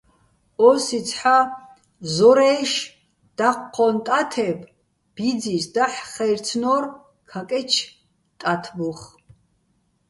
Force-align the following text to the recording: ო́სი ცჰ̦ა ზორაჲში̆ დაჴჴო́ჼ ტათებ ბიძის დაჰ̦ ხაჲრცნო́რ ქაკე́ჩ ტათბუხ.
ო́სი 0.67 0.99
ცჰ̦ა 1.09 1.37
ზორაჲში̆ 2.13 2.87
დაჴჴო́ჼ 3.37 3.91
ტათებ 4.05 4.59
ბიძის 5.13 5.65
დაჰ̦ 5.75 5.99
ხაჲრცნო́რ 6.11 6.83
ქაკე́ჩ 7.29 7.71
ტათბუხ. 8.39 9.01